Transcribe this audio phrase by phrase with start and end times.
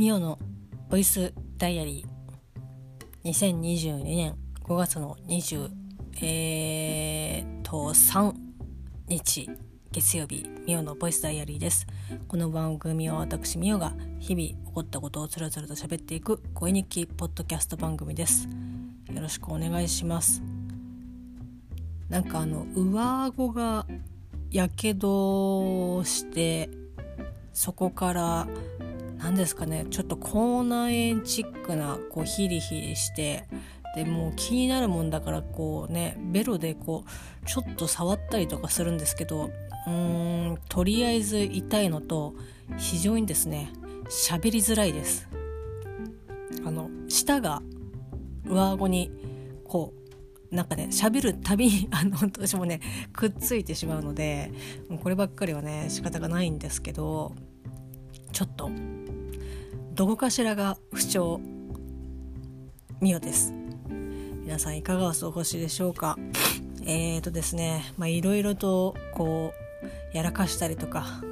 [0.00, 0.38] ミオの
[0.88, 3.30] ボイスダイアリー。
[3.30, 4.34] 2022年
[4.64, 5.68] 5月の20
[6.22, 8.34] えー、と3
[9.06, 9.50] 日
[9.92, 11.86] 月曜日ミオのボイスダイアリーです。
[12.28, 18.48] この番組は私ミオが日々起こったことをつらつらと喋っていく声日記ポッドキャスト番組です。
[19.12, 20.42] よろしくお願いします。
[22.08, 23.84] なんかあの上顎が
[24.50, 26.70] やけどして
[27.52, 28.48] そこから
[29.22, 33.46] 何ですかねちょっと口内炎チックなこうヒリヒリして
[33.94, 39.50] でもう気になるもんだからこうねベロでこうちょっと触ったりとかするんですけど
[39.86, 42.34] うーんとりあえず痛いのと
[42.78, 43.72] 非常にですね
[44.08, 45.28] 喋りづらいです。
[46.64, 47.62] あの舌が
[48.44, 49.10] 上顎に
[49.64, 49.94] こ
[50.50, 52.80] うなんかね喋るたびに あの私もね
[53.12, 54.52] くっついてしまうので
[54.88, 57.34] もうこればっかりはね仕方がないんですけど
[58.32, 58.70] ちょっと
[59.94, 61.40] どこかしらが不調
[63.00, 63.54] ミオです。
[64.42, 66.16] 皆さんいかがお過ごしでしょうか？
[66.82, 69.52] えーとですねまあいろいろとこ
[70.12, 71.22] うやらかしたりとか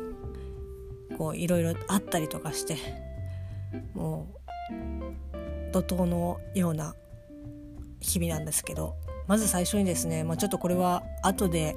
[1.16, 2.76] こういろいろあったりとかして
[3.94, 4.28] も
[4.70, 6.94] う怒涛のような
[8.00, 8.94] 日々なんですけど
[9.26, 11.76] まず最初にですね、まあ、ちょっとこれは後で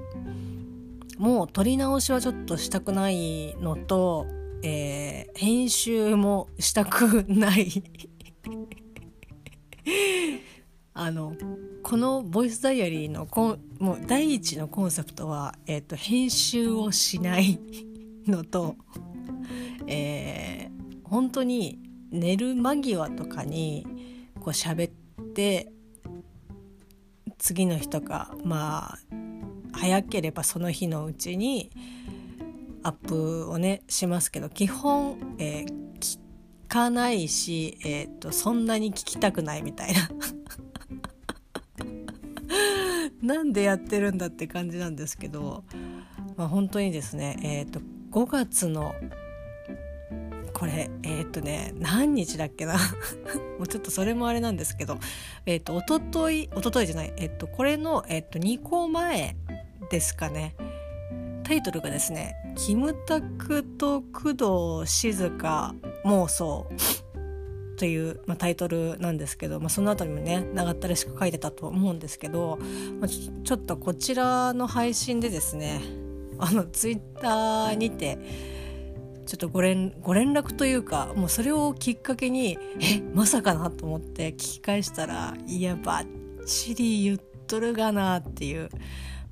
[1.17, 4.25] もう撮り直しはちょっとしたくないのと、
[4.63, 7.83] えー、編集もしたくない。
[10.93, 11.35] あの
[11.83, 17.59] このボイスダイアリーのこもう第一のコンセプトは、えーと、編集をしない
[18.27, 18.75] のと、
[19.87, 21.79] えー、本当に
[22.11, 23.87] 寝る間際とかに
[24.35, 24.91] こう喋っ
[25.33, 25.71] て
[27.37, 28.97] 次の日とかまあ
[29.71, 31.71] 早ければその日のうちに
[32.83, 36.19] アップをねしますけど基本、えー、聞
[36.67, 40.09] かないし、えーと、そんなに聞きたくないみたいな。
[43.35, 45.63] なんでやってるんだって感じなんですけど、
[46.37, 47.81] まあ、本当にですね、えーと、
[48.11, 48.95] 5月の
[50.53, 52.73] これえっ、ー、とね何日だっけな。
[53.59, 54.97] もうちょっとそれもあれなんですけど
[55.45, 59.35] えっ、ー、とおとといおとといじゃないえっ、ー、とこれの、えっと2個前
[59.89, 60.55] ですかね。
[61.43, 62.35] タイトルがですね
[62.65, 65.73] 「キムタクと工藤静香
[66.05, 66.69] 妄想」
[67.75, 72.59] という、まあ、タイトルなんですけど、まあ、その後にもね長ったらしく書いてたと思うんですけど、
[72.99, 75.81] まあ、ちょっとこちらの配信でですね
[76.37, 78.19] あのツイッターにて
[79.25, 86.05] ちょっとご連ご連絡というかもうそれをきっかけにえまさかなと思って聞き返したらいやばっ
[86.45, 88.69] ちり言っとるがなっていう。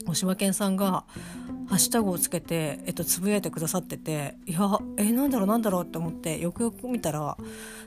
[0.07, 1.05] 大島健さんが
[1.73, 4.59] ハッシュタグをつけて、えっと、つぶやいてくださってていや
[4.97, 7.35] えなんだろうなんだろうって思ってよくよく見たら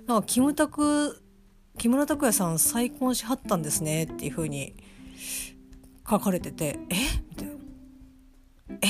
[0.08, 1.22] なんかキムタク
[1.78, 4.74] 木村拓哉さん再婚しはったんですねっていう風に
[6.10, 6.96] 書かれててえ？
[7.30, 7.54] みたいな。
[8.72, 8.88] え？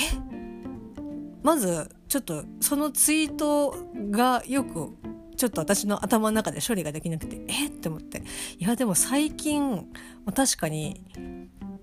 [1.43, 3.76] まずちょっとそのツイート
[4.10, 4.96] がよく
[5.37, 7.66] ちょっと私の頭の中で処理ができなくてえ？
[7.66, 8.22] って思って。
[8.58, 9.87] いやでも最近
[10.34, 11.02] 確かに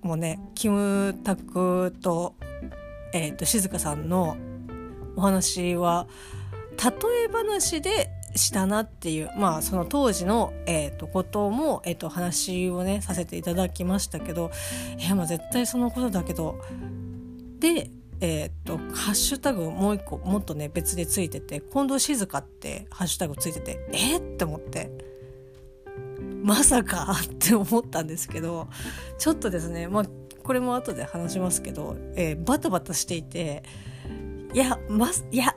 [0.01, 2.35] もうねキムタクと,、
[3.13, 4.37] えーと、静香さんの
[5.15, 6.07] お話は
[6.83, 6.91] 例
[7.25, 14.51] え話でしたなっていうまあその当時の、えーと、ことも、えーと、話をねさせていただきましたけど
[14.97, 16.59] いやまあ絶対そのことだけど
[17.59, 17.89] で
[18.21, 24.89] えー、っとハッシュタグもう一個もっとね別でついてて「近藤静香」ってハッシュタグついててえー、って思って
[26.41, 28.67] まさかって思ったんですけど
[29.17, 30.05] ちょっとですねまあ
[30.43, 33.63] これも後で話しますけど、えー、バタバタしていて
[34.53, 35.55] いやまいや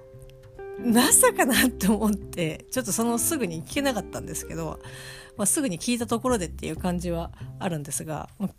[0.79, 4.81] まさかなって思ってちょっとそのすぐに聞けなかったんですけど、
[5.37, 8.51] まあ、すぐに聞いたところでっていう感じはあるんですが、ま、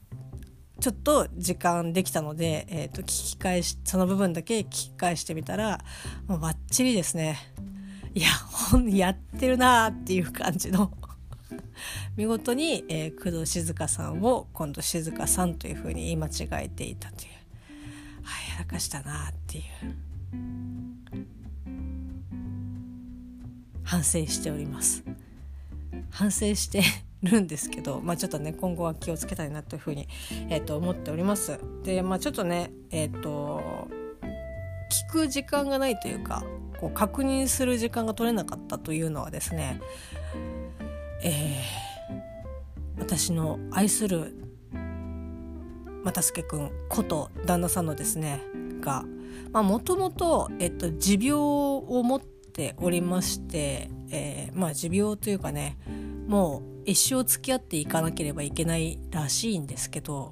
[0.79, 5.79] ちょっと時間できたので、えー、と聞き返しその部分だけ聞き返してみたら
[6.27, 7.37] もうバッチリですね。
[8.13, 10.91] いやほんやってるなーっていう感じの
[12.15, 17.29] 見事に、えー、工藤静香さんを今度静香さんというふうに言い間違えていたという。
[18.25, 19.63] あやらかしたなっていう。
[23.83, 25.03] 反省しております。
[26.09, 26.81] 反省して
[27.23, 30.07] るんですけど、まあ、ちょっとね今後は気をつけたいなというふうに、
[30.49, 31.59] えー、と思っております。
[31.83, 33.87] でまあちょっとねえっ、ー、と
[35.09, 36.43] 聞く時間がないというか
[36.79, 39.79] こう確認する時間が取れなかったというのはですね
[41.29, 44.33] えー、私の愛する
[46.05, 48.41] 又助君こと旦那さんのですね
[48.79, 49.03] が
[49.51, 50.49] もともと
[50.97, 55.77] 持病を持っておりまして、えー、まあ持病というかね
[56.27, 60.31] もう一生付き合っていかなければいけないらしいんですけど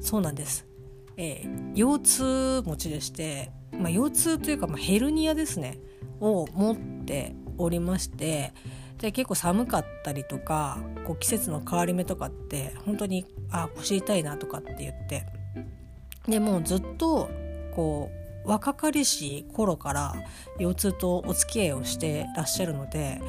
[0.00, 0.68] そうなんです、
[1.16, 5.80] えー、腰痛持ちでして、まあ、腰痛というか、まあ、ヘルニアですね
[6.20, 8.52] を持っておりまして
[8.98, 15.26] で結構寒かったりとかこう季節の変わり目とかって本当にあ腰痛いなとかって言って
[16.28, 17.28] でもうずっと
[17.74, 18.10] こ
[18.44, 20.14] う若かりし頃から
[20.58, 23.20] 腰痛とお付き合いをしてらっしゃるので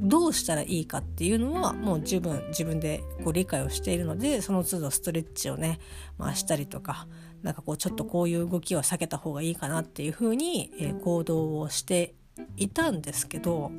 [0.00, 5.80] どうしたらいいかっていうのはもう十分自分でこう理解をしているのでその都度ストレッチをね
[6.18, 7.08] 回したりとか
[7.42, 12.14] なんかこうちょっとこういう動きは避けた方がいいかなっていうふうに、え、行動をして
[12.56, 13.70] いたんですけど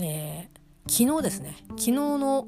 [0.00, 1.56] えー、昨日ですね。
[1.70, 2.46] 昨日の、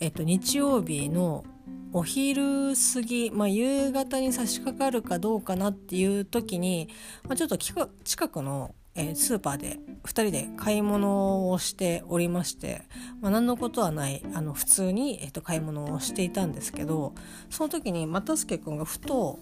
[0.00, 1.44] えっと、日曜日の
[1.92, 6.88] お昼過ぎ、まあ、夕方に差し掛かるかどうかなっていう時に、
[7.24, 12.82] まあ、ちょっと近くの、えー、スーパーで2人で買い物をしておりまして、
[13.20, 17.14] まあ、何のことはないあの普通に、えー、と買い物をしていたんですけど
[17.48, 19.38] その時に又助君がふと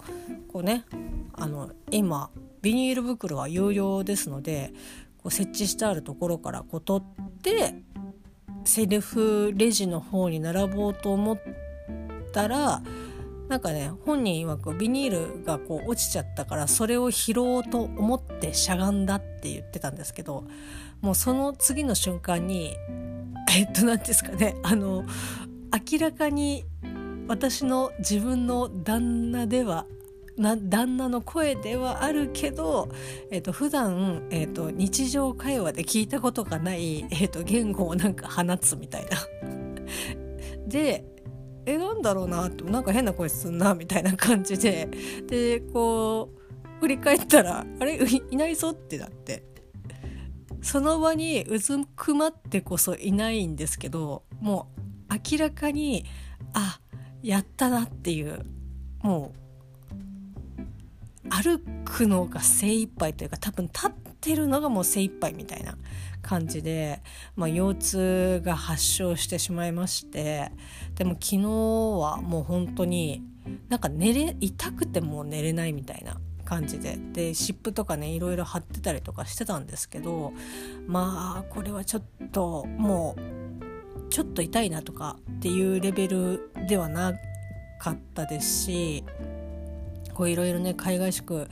[0.53, 0.85] こうね
[1.33, 2.31] あの今
[2.61, 4.73] ビニール袋は有料ですので
[5.23, 7.75] こう設置してあるところからこう取って
[8.65, 11.41] セルフレジの方に並ぼうと思っ
[12.33, 12.83] たら
[13.49, 20.45] なんかね本人曰くビニールがこう落ちちゃったからそれを拾おうと思ってしゃがんだって言ってたんですけど
[21.01, 22.77] もうその次の瞬間に
[23.55, 25.05] えっと何ですかねあの
[25.93, 26.65] 明らかに
[27.29, 29.87] 私の自分の旦那では
[30.37, 32.89] な旦那の声ではあるけど、
[33.31, 39.19] えーと、普段、えーと、日常会話で聞いたことがない、えーと、言語をなんか放つみたいな。
[40.67, 41.05] で
[41.65, 44.89] えなんだろうなってなんか変な声すんなみたいな感じで。
[45.27, 48.01] でこう振り返ったらあれ？
[48.31, 49.45] いないぞってなって。
[50.63, 54.73] その場にうずくまってこそいないんですけども
[55.11, 56.05] う明らかに
[56.55, 56.81] あ
[57.23, 58.45] やったなっていう。
[59.03, 59.42] もう
[61.31, 65.77] 歩くのが精一杯というか多分立ってるのがもう精一杯みたいな
[66.21, 67.03] 感じで、
[67.37, 70.53] まあ、腰痛が発症してしまいまして
[70.95, 73.23] でも昨日はもう本当に
[73.69, 80.33] なんか寝れ痛くても寝れないみたいな感じでで湿布とかねいろいろ貼ってたりとかしてたんですけど
[80.87, 87.15] まあこれはちょっともうちょっと痛いなとかっていうレベルではな
[87.79, 89.05] かったですし
[90.15, 91.49] こういろいろね海外宿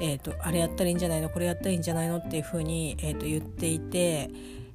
[0.00, 4.30] えーと、あれやったらいいんじゃないのこれやったらいいんじゃないのっていうふうに、えーと、言っていて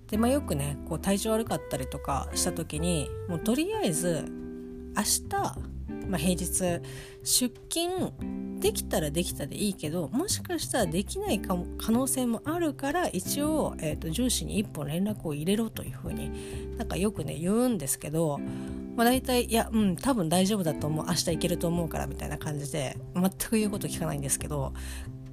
[0.07, 4.25] で、まあ、よくねこう体調悪かったりとかした時にもうとりあえず
[4.95, 5.29] 明日、
[6.07, 6.81] まあ、平日
[7.23, 18.39] 出勤できたらできたでいいけどもしかしたらできないかも可能性もあるから一応、えーと、上司に一本連絡を入れろというふうになんかよくね言うんですけど
[18.99, 21.05] まあ、大体いやうん多分大丈夫だと思う。
[21.07, 24.73] 明日行けると思うからみたいな感じで全く言うこと聞かないんですけど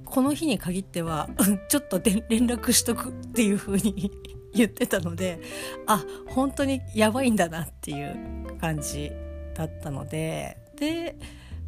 [0.05, 1.29] この日に限っては
[1.67, 4.09] ちょっと連絡しとくっていう風に
[4.55, 5.41] 言ってたので
[5.85, 9.11] あ本当にやばいんだなっていう感じ
[9.53, 11.17] だったのでで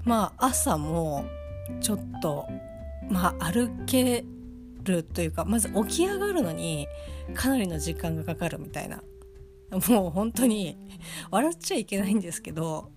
[0.06, 1.26] まあ朝も
[1.82, 2.48] ちょっと
[3.10, 4.24] まあ歩け
[4.84, 6.88] るというかまず起き上がるのに
[7.34, 9.04] かなりの時間がかかるみたいな
[9.72, 10.78] もう本当に
[11.32, 12.92] 笑っちゃいけないんですけど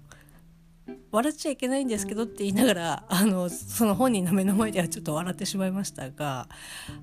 [1.13, 6.49] 笑っちゃいけないんですけどって言いながらあのその本人の目の前ではちょっと笑ってしまいましたが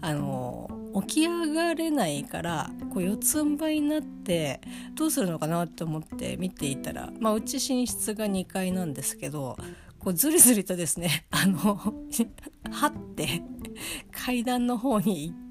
[0.01, 0.69] あの
[1.07, 4.61] 起き上がれないからこう四つん這いになって
[4.95, 9.57] どうするのかなって思って見ていたら、まあ、うち寝室が2階なんですけど
[9.99, 11.75] こうずりずりとですねあの
[12.71, 13.43] はって
[14.11, 15.48] 階段の方に行って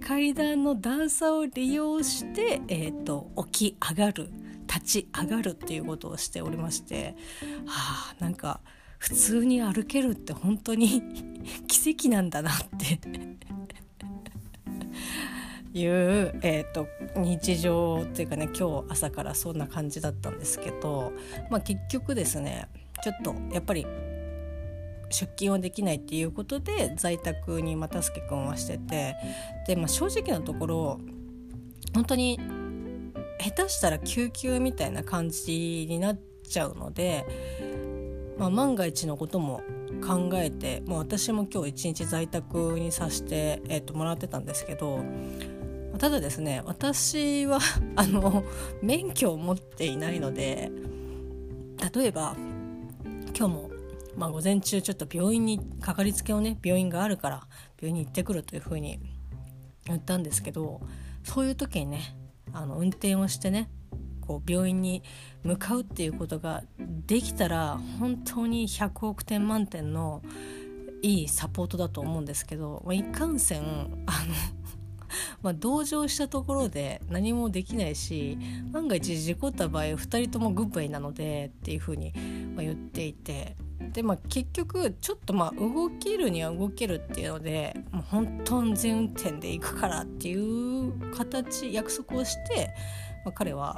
[0.00, 4.30] 階段の段差を利用して、えーと、起き上がる
[4.66, 7.16] 立ち上がるっていうことをしておりまして
[7.66, 8.60] はあなんか
[8.98, 11.02] 普通に歩けるって本当に
[11.66, 12.98] 奇跡なんだなって
[15.78, 21.12] いう、えーと、日常っていうかね今日朝からそんな感じだったんですけど、
[21.50, 22.68] まあ、結局ですね
[23.02, 23.86] ちょっとやっぱり
[25.10, 29.16] 出勤はできないっていうことで在宅に又助君はしてて
[29.66, 31.00] で、まあ、正直なところ
[31.94, 32.38] 本当に
[33.40, 37.24] 下手したら救急みたいな感じになっちゃうので、
[38.38, 39.62] まあ、万が一のことも
[40.06, 45.00] 考えて、まあ、私も今日一日在宅にさせて、えー、ともらってたんですけど
[45.98, 47.58] ただですね私は
[47.96, 48.44] あの
[48.82, 50.70] 免許を持っていないので
[51.94, 52.36] 例えば
[53.38, 53.67] 今日も、
[54.18, 57.46] まあ、午前中ちょっと病院にかかりつけをね病院があるから
[57.80, 58.98] 病院に行ってくるというふうに
[59.86, 60.80] 言ったんですけど
[61.22, 62.16] そういう時にね
[62.52, 63.70] あの運転をしてね
[64.20, 65.04] こう病院に
[65.44, 66.64] 向かうっていうことが
[67.06, 70.20] できたら本当に100億点満点の
[71.00, 74.34] いいサポートだと思うんですけど、まあ、いかんせんあの
[75.40, 78.36] まあ、同情したところで何もできないし
[78.72, 82.12] 万が一事故った場合2人ともグッバイなのでっていうふうに、
[82.58, 92.70] 言っていてで、まあ、結局ちょっとまあ動けるには動けるっていうのでもう本当安全運転で行くからっていう形約束をして、
[93.24, 93.76] まあ、彼は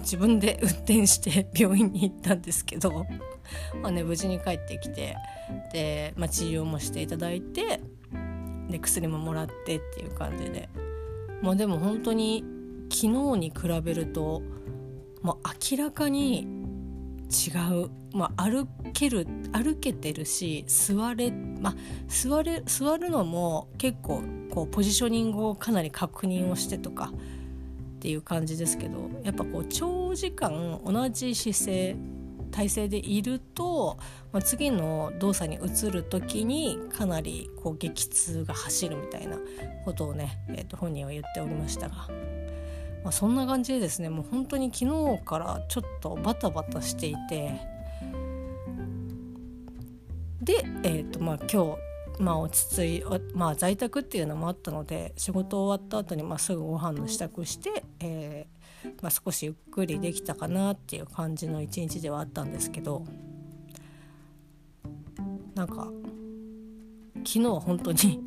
[0.00, 3.06] 自分で運転して病院に行ったんですけど、
[3.82, 5.16] まあね、無事に帰ってきて
[5.72, 7.80] で、まあ、治療もしていただいて
[8.68, 10.68] で薬ももらってっていう感じで。
[11.42, 12.44] まあでも本当に
[12.90, 14.42] 昨日に比べると、
[15.22, 16.46] まあ、明らかに
[17.30, 21.74] 違う、まあ、歩ける歩けてるし座れ,、まあ、
[22.08, 27.12] 座れ座るのも結構こうポジショニングをかなり確認をしてとか
[27.96, 31.96] っていう感じですけどやっぱこう長時間同じ姿勢
[32.50, 33.96] 体勢でいると、
[34.32, 39.38] まあ、次の動作に移る時にかなりこう激痛が走るみたいな
[39.84, 42.08] ことをね、えー、と本人は言っておりましたが、
[43.02, 47.60] まあ、そんな感じでですねもう本当に昨日からちょっとバタバタしていて
[50.42, 51.90] で、えーとまあ、今日
[52.20, 53.04] まあ、落ち着い、
[53.34, 58.60] まあ、在宅っていうのもあったので仕事終わった後にまあすぐご飯の支度して、えー
[59.00, 63.04] まあ、少しゆっくりできたかなっていう感じの一日ではあったんですけど
[65.54, 65.88] なんか
[67.18, 68.22] 昨日は本当に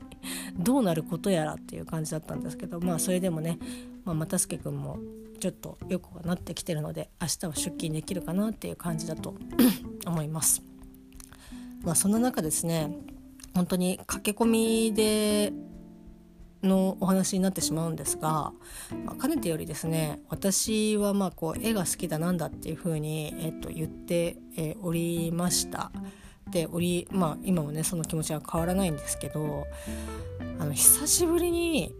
[0.58, 3.58] どうなることやらっていう感じだったんですけどまあそれでもね、
[4.04, 4.98] まあ、又助君も
[5.40, 9.34] ちょっとよくはなってきてるので明日は出勤できるかなっていう感じだと
[10.06, 10.62] 思います。
[11.82, 12.96] まあ、そんな中ですね
[13.54, 15.52] 本当に駆け込みで
[16.62, 18.52] のお話になってしまうんですが、
[19.04, 25.92] まあ、かねてよりですね私はまあこう絵が好きだなんだっていうふうに、えっと、言って、えおりました
[26.50, 29.66] でおり、まあ、今もねその気持ちは変わらないんですけど
[30.58, 31.92] あの久しぶりに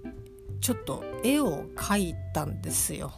[0.64, 3.12] ちょっと絵を描いたんですよ。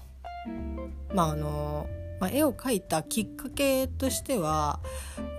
[1.15, 1.87] まああの
[2.19, 4.81] まあ、絵を描いたきっかけとしては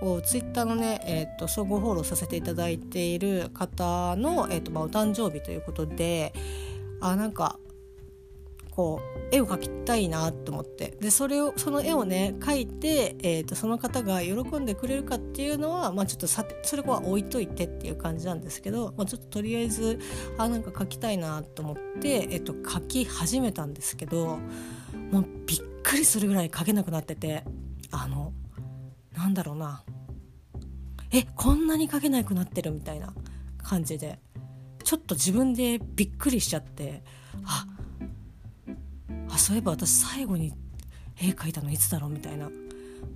[0.00, 6.32] こうツイッターのね、えーと、総合フォローさせていただいている方の、えーとまあ、お誕生日ということで
[7.02, 7.58] あなんか
[8.78, 10.96] こう絵を描きたいなと思って。
[11.00, 19.98] でそれをその絵をね描いて、えーと、その方が喜んでくれるかっていうのは、まあ、ちょっとさそれは置いといてっていう感じなんですけど、まあ、ちょっととりあえず
[20.38, 24.38] あなんか描きたいなと思って、えーと描き始めたんですけど
[25.10, 27.42] もうびっくりするぐらい書けなくなってて
[27.90, 28.32] あの
[29.16, 29.82] なんだろうな。
[31.10, 33.12] えこんなに書けなくなってるみたいな
[33.60, 34.20] 感じで
[34.84, 37.02] ちょっと自分でびっくりしちゃって
[37.44, 37.77] あっ
[39.38, 40.52] そういえば私最後に
[41.20, 42.50] 絵描いたのいつだろうみたいな。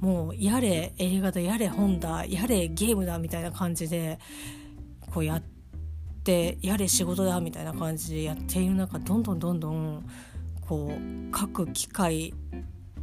[0.00, 4.18] もうやれ映画だやれ本だやれゲームだみたいな感じで
[5.12, 5.42] こうやっ
[6.24, 10.08] てやれ仕事だみたいな感じでやっている中どんどんどんどん
[10.68, 12.34] こう書く機会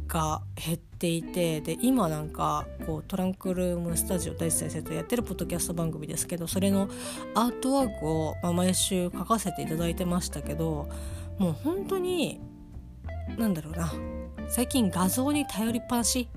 [0.08, 6.88] が減っていてで今なんかこうトランクルームスタジオ大地先生とやってるポッドキャスト番組ですけどそれの
[7.34, 10.88] アートワークを、まあ、毎週書かせていただいてましたけど
[11.38, 12.40] もう本当に
[13.38, 13.92] なんだろうな。
[14.48, 16.28] 最近画像に頼りっぱなし。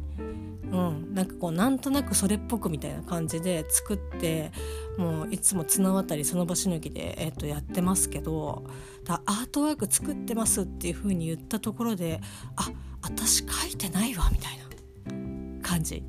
[0.74, 4.52] うん、なんかこうなんとなくそれっぽくみたいな感じで作って
[4.98, 8.64] もういつも綱渡りその場しのぎで、えー、とやってますけど
[9.04, 12.22] だアートワーク作ってますっていう風に言ったところで
[12.56, 12.72] あ
[13.04, 16.04] 私書いてないわみたいな感じ。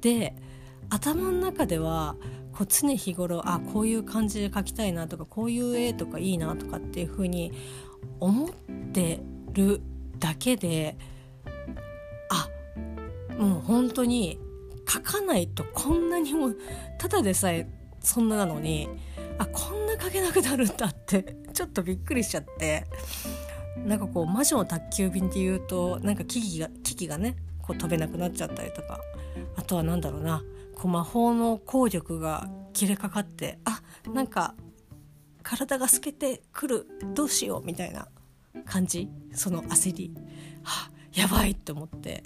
[0.00, 0.34] で
[0.88, 2.16] 頭の中では
[2.52, 7.52] こう常日頃あこういう感じで描きたいなとかこういう絵とかいいなとかっていう風に
[8.18, 8.50] 思っ
[8.92, 9.20] て
[9.52, 9.82] る
[10.20, 10.96] だけで
[12.28, 12.48] あ
[13.36, 14.38] もう本当に
[14.88, 16.52] 書かないとこんなにも
[16.98, 17.68] ただでさえ
[18.00, 18.88] そんななのに
[19.38, 22.84] あこんな書けなくなるんだってちょっとびっくりしちゃって
[23.84, 29.00] なんかこう魔女の宅急便で言うとなんか機器が機器がねこう飛べなくなっちゃったりとか
[29.56, 30.42] あとは何だろうな
[30.74, 34.54] こう魔法の効力が切れかかってあなんか
[35.42, 38.08] 体が透けてくるどうしようみたいな
[38.64, 40.12] 感じその焦り、
[40.62, 42.22] はあ、やばいって思って。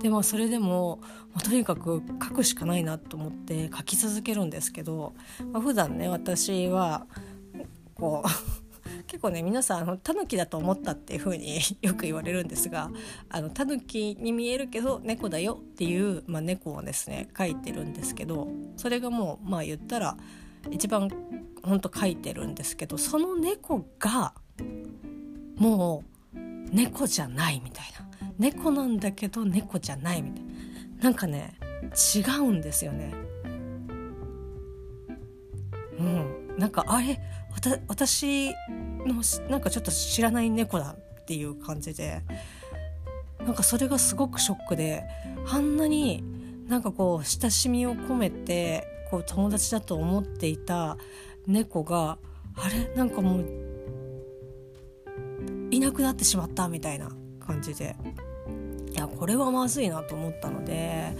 [0.00, 1.00] でもそれでも、
[1.34, 5.12] まあ、とにかく書くしかないなと思って書き続けるんですけど、
[5.52, 7.06] まあ、普段ね私は
[7.94, 8.28] こう
[9.06, 12.90] 結構ね皆さんあのタヌキだと思ったっていう風に よく言われるんですが
[13.28, 20.16] あのタヌキに見えるけど猫だよっていう、まあ、猫をですね描いてるんですけどそれがもうまあ言ったら
[20.70, 21.10] 一番
[21.62, 24.32] ほんと描いてるんですけどその猫が
[25.60, 26.02] も
[26.34, 26.38] う
[26.74, 28.32] 猫じゃないみたいな。
[28.38, 30.50] 猫なんだけど猫じゃないみたいな。
[31.02, 31.54] なんかね
[32.14, 33.12] 違うんですよね。
[35.98, 37.20] うん、なんかあれ
[37.88, 38.50] 私
[39.04, 42.22] のなんかちょっと知らない猫だっていう感じで
[43.38, 45.04] なんかそれがすごくショックで
[45.46, 46.24] あんなに
[46.68, 50.96] なんかこう親しみを込めてこう友達だと思っていた
[51.46, 52.16] 猫が
[52.56, 52.94] あれ？
[52.94, 53.69] なんかもう
[55.80, 57.08] いなくなってしまったみたいな
[57.40, 57.96] 感じで。
[58.90, 61.16] いやこれはまずいなと思ったので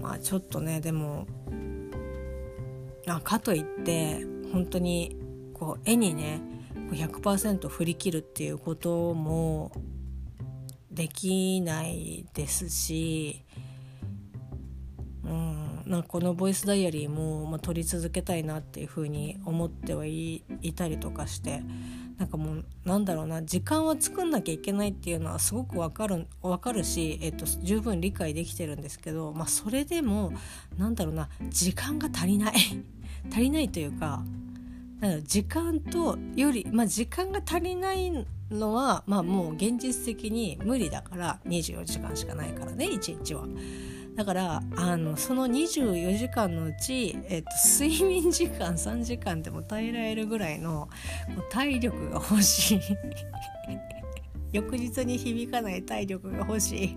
[0.00, 1.26] まあちょっとねでも
[3.06, 5.18] あかといって本当に
[5.52, 6.40] こう絵にね
[6.90, 9.72] 100%振り切るっていうことも
[10.90, 13.44] できないですし、
[15.86, 20.42] なんかこのボイスダイアリーも、まあ、撮り続けたいなっていうふうに思ってはい
[20.74, 21.62] たりとかして
[22.18, 30.32] なんかもうなんだろうな時間は作んなきゃいけないっていうのはすごくわかるわかるし、えっと、十分理解できてるんですけど、まあ、それでも
[30.78, 32.54] なんだろうな時間が足りない
[33.30, 34.22] 足りないというか
[35.24, 43.46] 時間とより、まあ、時間が足りないのは、まあ、もう現実的に無理だから24時間しかないからね1日は。
[44.14, 47.48] だからあのその24時間のうち、えっと、
[47.80, 50.88] 睡眠時間3時間でも耐えられるぐらいの
[51.50, 52.80] 体力が欲しい。
[54.52, 56.96] 翌日に響かない体力が欲しい。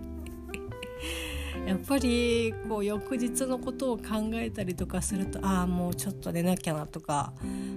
[1.66, 7.32] やっぱりこう翌日のことを考えたりとかするとああもうちょっと寝なきゃなとか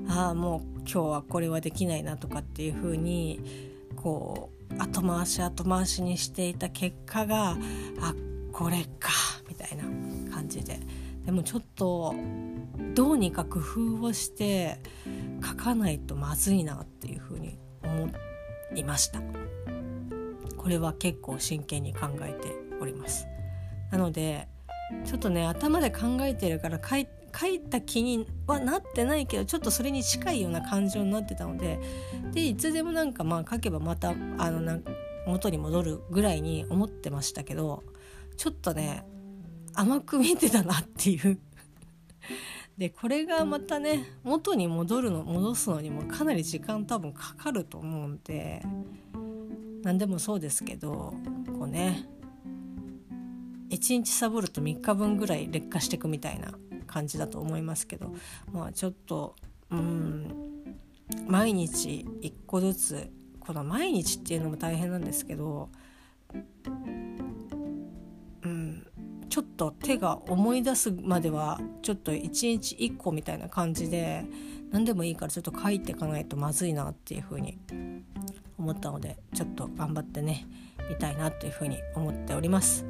[0.07, 3.39] ああもう今日はこれはできないなとかっていう風に
[3.95, 7.57] こう後回し後回しにしていた結果が
[7.99, 8.13] あ
[8.59, 9.09] これか
[9.47, 9.85] みたいな
[10.29, 10.81] 感じで。
[11.25, 12.13] でもちょっと
[12.93, 14.81] どうにか工夫をして
[15.41, 18.09] 書かないとまずいなっていうふうに思
[18.75, 19.21] いました。
[20.57, 23.27] これは結構真剣に考えております。
[23.91, 24.49] なので
[25.05, 31.79] ちょっとね頭で考えてるから書い書いた気にはなってないけどちょっとそれに近いような感情になってたので
[32.33, 34.83] でいつでもなんかまあ書けばまたあのなん
[35.25, 37.83] 元に戻るぐらいに思ってましたけど
[38.39, 39.03] ちょっとね
[39.73, 41.37] 甘く見てたなっていう。
[42.77, 48.63] でこれがまたね元に戻るの戻すのにもかなり時間多分かかると思うんで
[49.83, 51.13] 何でもそうですけど
[51.47, 52.07] こうね
[53.71, 56.53] 1日サボると3日分ぐらい劣化していくみたいな
[56.87, 58.15] 感じだと思いますけど
[58.53, 59.35] まあちょっと
[59.69, 60.75] うん
[61.27, 65.69] 毎日1個ずつこの毎日っていうのも大変なんですけど
[69.39, 74.25] ちょっと手が思い出すまではちょっと1日1個みたいな感じで
[74.69, 77.57] 何でもいいからちょっと書いていかないとまずいなっていうふうに
[78.57, 80.45] 思ったのでちょっと頑張ってね
[80.89, 82.85] 見たいなというふうに思っております。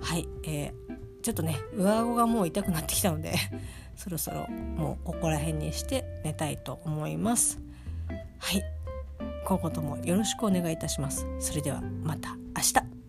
[0.00, 3.34] はい、えー、ちょっとね上顎がもう痛くなってきたので
[3.94, 7.60] そろそろもうここら辺にして寝たいと思います。
[8.38, 8.64] はい
[9.44, 11.28] 今後ともよろしくお願いいたします。
[11.38, 13.01] それではまた明日。